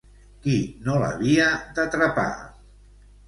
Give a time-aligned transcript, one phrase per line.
[0.45, 0.53] Qui
[0.85, 1.45] no l'havia
[1.79, 2.27] d'atrapar?